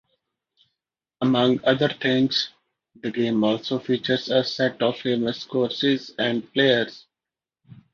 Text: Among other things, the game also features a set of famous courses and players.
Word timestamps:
Among 1.21 1.63
other 1.63 1.89
things, 1.89 2.49
the 2.95 3.11
game 3.11 3.43
also 3.43 3.77
features 3.77 4.29
a 4.29 4.43
set 4.43 4.81
of 4.81 4.97
famous 4.97 5.43
courses 5.43 6.15
and 6.17 6.51
players. 6.53 7.05